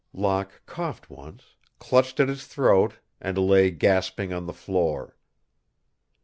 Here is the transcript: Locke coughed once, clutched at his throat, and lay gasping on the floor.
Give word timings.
Locke 0.13 0.63
coughed 0.65 1.11
once, 1.11 1.53
clutched 1.77 2.19
at 2.19 2.27
his 2.27 2.47
throat, 2.47 2.95
and 3.21 3.37
lay 3.37 3.69
gasping 3.69 4.33
on 4.33 4.47
the 4.47 4.51
floor. 4.53 5.15